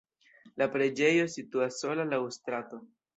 La 0.61 0.67
preĝejo 0.75 1.27
situas 1.33 1.77
sola 1.83 2.07
laŭ 2.15 2.21
la 2.25 2.33
strato. 2.39 2.81